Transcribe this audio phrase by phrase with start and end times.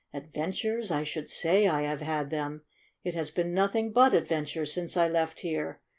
[0.15, 0.89] "Adventures?
[0.89, 2.63] I should say I have had them!
[3.03, 5.79] It has been nothing but adventures since I left here."